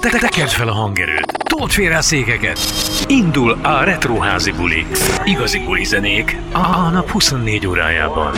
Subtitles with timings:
[0.00, 2.58] Te tekerd fel a hangerőt, told félre a székeket.
[3.06, 4.86] Indul a Retroházi buli.
[5.24, 8.32] Igazi buli zenék a nap 24 órájában.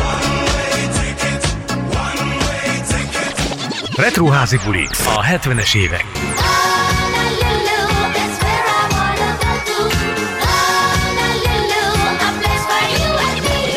[3.96, 6.04] Retroházi buli a 70-es évek.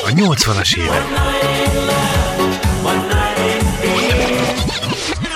[0.05, 1.82] A 80-as évek.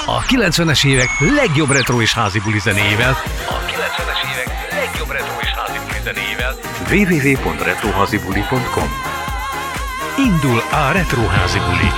[0.09, 3.11] A 90-es évek legjobb retro és házi buli zenéjével.
[3.47, 6.55] A 90-es évek legjobb retro és házi buli zenéjével.
[6.89, 8.89] www.retroházibuli.com
[10.17, 11.91] Indul a Retroházi buli.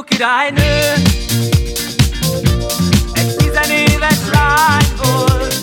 [0.00, 0.92] Diszkó királynő.
[3.12, 5.54] Egy tizenéves lány volt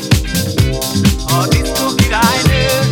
[1.27, 2.89] A diszkó királynő.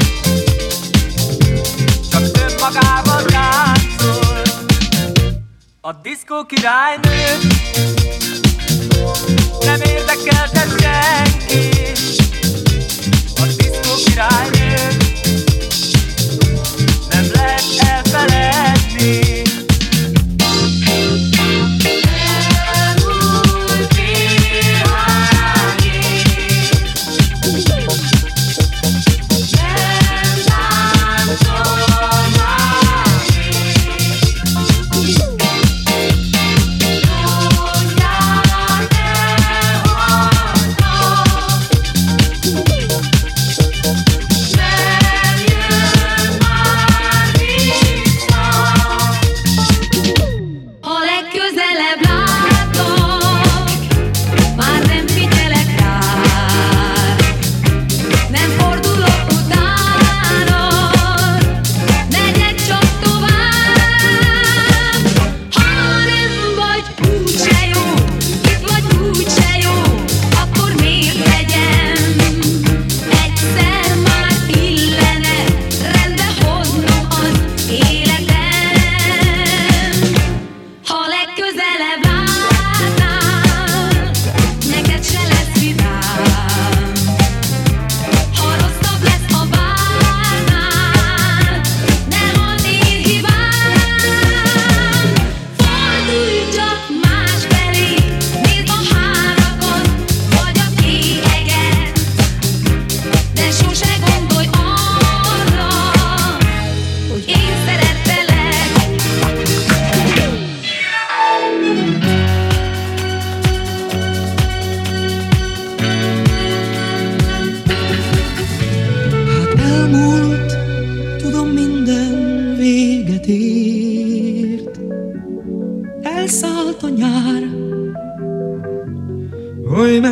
[2.11, 4.41] Csak önmagában táncol
[5.81, 7.37] A diszkó királynő.
[9.59, 11.91] Nem érdekelte senki
[13.35, 14.54] A diszkó királynő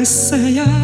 [0.03, 0.82] oly messze jár.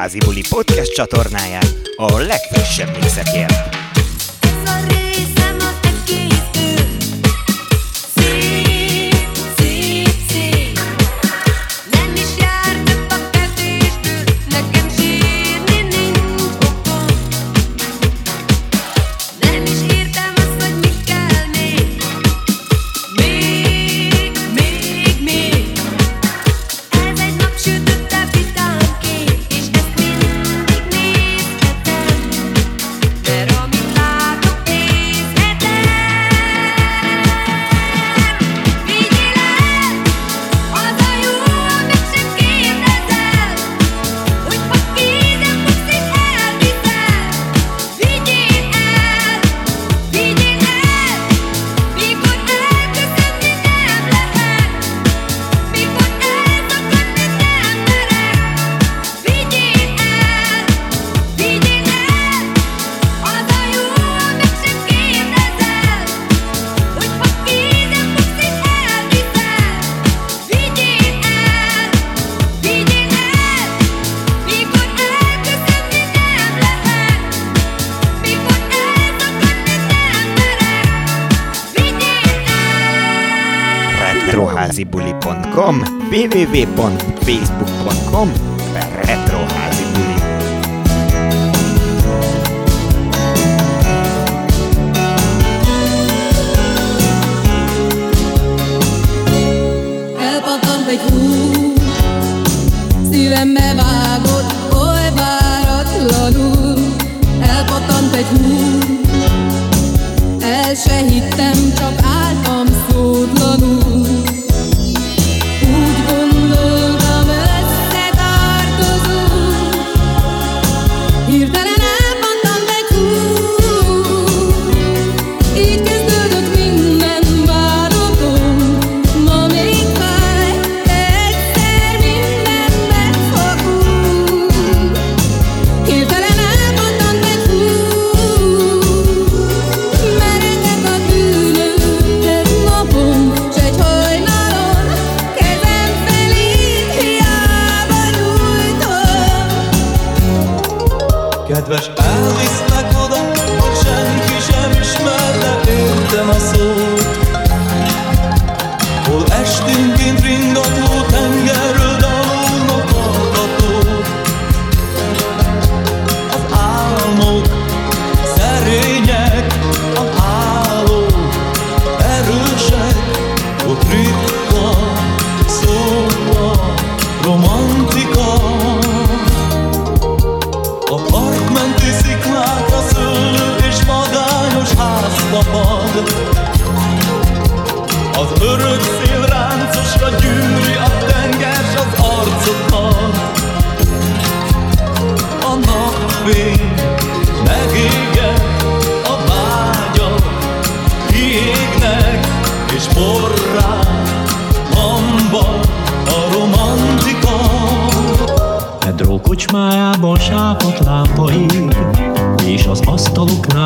[0.00, 1.62] Retroházi Buli podcast csatornáján
[1.96, 3.89] a legfrissebb mixekért.
[84.80, 88.32] retroházibuli.com www.facebook.com
[89.04, 90.14] retroházibuli
[100.18, 101.18] Elpattant egy hú,
[103.10, 106.78] szívembe vágott, oly váratlanul.
[107.40, 108.78] Elpattant egy hú,
[110.40, 111.49] el se hittem,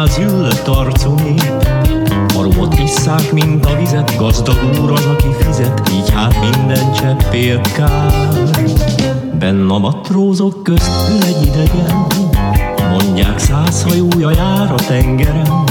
[0.05, 1.69] asztaloknál züllött arcú nép.
[2.37, 7.73] A romot isszák, mint a vizet, gazdag úr az, aki fizet, így hát minden cseppért
[7.73, 8.29] kár.
[9.39, 12.07] Benn a matrózok közt ül egy idegen,
[12.91, 15.65] mondják száz hajója jár a tengeren.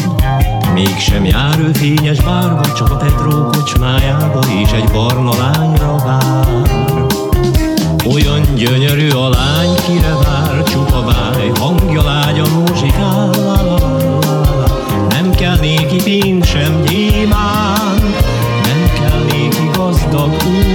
[0.74, 6.48] Mégsem jár ő fényes bárba, csak a Pedro kocsmájába, és egy barna lányra vár.
[8.14, 13.30] Olyan gyönyörű a lány, kire vár csupa váj, hangja lágyan muzsikál,
[15.94, 18.02] kell néki pénz sem gyémán,
[18.64, 20.73] nem kell néki gazdag úr,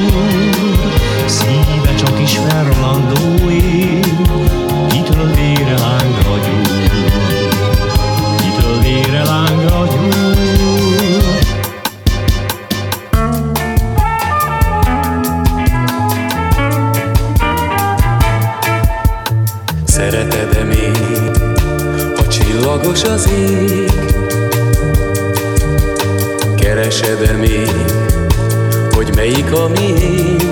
[27.66, 30.42] felénk, hogy melyik a miénk.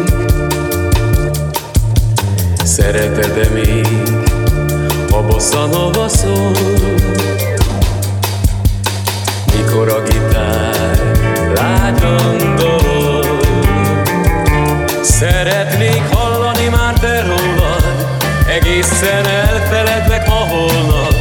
[2.64, 3.86] Szereted-e még
[5.10, 6.50] a bosszanova szól?
[9.56, 11.12] Mikor a gitár
[11.54, 13.38] lágyan dol?
[15.02, 18.06] Szeretnék hallani már te rólad,
[18.48, 21.14] egészen elfeledlek ma holnap,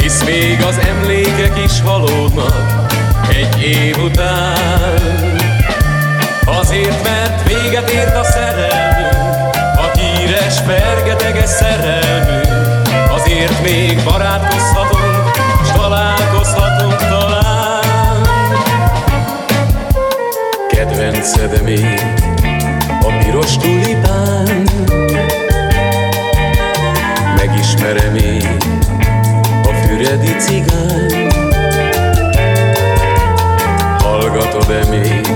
[0.00, 2.91] hisz még az emlékek is valódnak,
[3.34, 5.00] egy év után.
[6.44, 12.48] Azért, mert véget ért a szerelmünk, a híres, fergeteges szerelmünk.
[13.10, 15.30] Azért még barátkozhatunk,
[15.64, 18.22] s találkozhatunk talán.
[20.68, 22.00] Kedvenced még
[23.00, 24.62] a piros tulipán,
[27.36, 28.56] megismerem én
[29.62, 31.21] a füredi cigány.
[34.72, 35.26] eszembe még,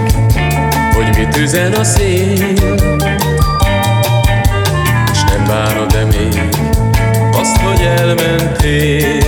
[0.94, 2.32] hogy mit üzen a szél.
[5.12, 6.48] És nem várod-e még
[7.32, 9.24] azt, hogy elmentél?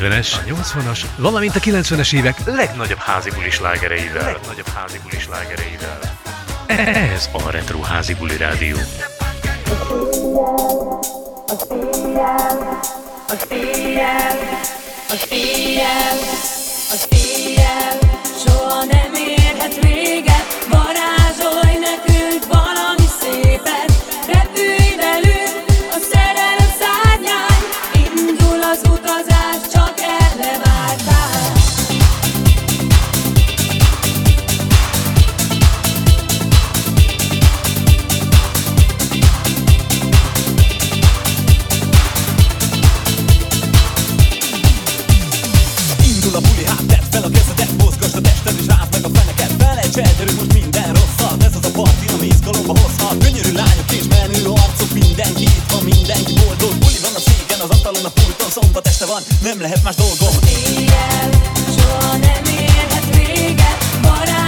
[0.00, 4.32] 70-es, a 80-as, valamint a 90-es évek legnagyobb házi házibuli slágereivel.
[4.32, 5.98] Legnagyobb házi házibuli slágereivel.
[6.66, 8.76] E, ez a Retro házi buli Rádió.
[11.46, 12.80] A széjjel,
[13.28, 14.36] a széjjel,
[15.08, 16.59] a széjjel,
[58.30, 60.34] Csütörtökön szombat este van, nem lehet más dolgom.
[60.48, 61.30] Éjjel
[61.76, 64.39] soha nem érhet véget, barát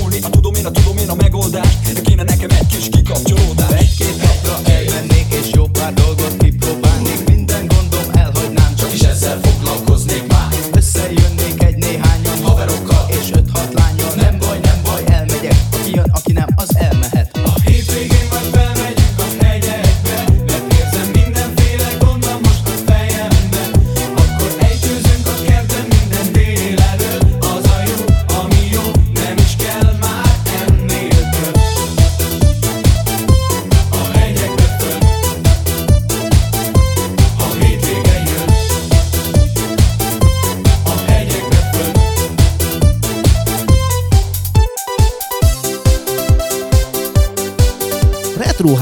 [0.00, 3.59] szólni A tudom én, a tudom én a megoldást De kéne nekem egy kis kikapcsolódás.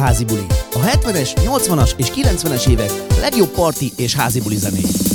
[0.08, 0.24] házi.
[0.72, 2.90] A 70-es, 80-as és 90-es évek
[3.20, 5.07] legjobb parti és házibuli zenéi.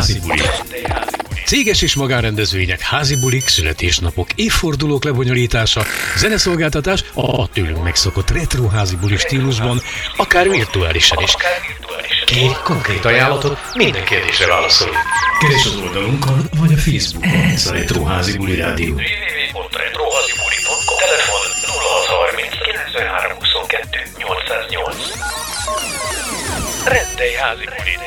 [0.00, 0.40] Házi buli.
[1.46, 5.84] Céges és magánrendezvények, házi bulik, születésnapok, évfordulók lebonyolítása,
[6.16, 9.80] zeneszolgáltatás a tőlünk megszokott retro házi buli stílusban,
[10.16, 11.34] akár virtuálisan is.
[12.24, 14.88] Kérj konkrét ajánlatot, minden kérdésre válaszol.
[15.40, 17.26] Keres az oldalunkon, vagy a Facebook?
[17.26, 18.94] Ez a Retro Házi Buli Rádió.
[18.94, 21.40] www.retrohazibuli.com Telefon
[22.06, 24.96] 0630 9322 808
[26.84, 27.98] Rendelj házi buli.